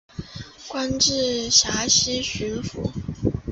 [0.67, 2.89] 官至陕西巡抚。